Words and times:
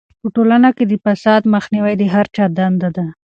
په 0.21 0.27
ټولنه 0.35 0.69
کې 0.77 0.83
د 0.87 0.93
فساد 1.03 1.41
مخنیوی 1.53 1.93
د 1.97 2.03
هر 2.13 2.25
چا 2.35 2.45
دنده 2.57 2.89
ده. 2.95 3.05